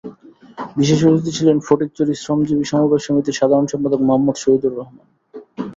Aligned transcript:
বিশেষ 0.77 0.99
অতিথি 1.07 1.31
ছিলেন 1.37 1.57
ফটিকছড়ি 1.67 2.13
শ্রমজীবী 2.15 2.65
সমবায় 2.71 3.03
সমিতির 3.05 3.37
সাধারণ 3.39 3.65
সম্পাদক 3.71 3.99
মোহাম্মদ 4.07 4.35
শহিদুর 4.39 4.73
রহমান। 4.75 5.07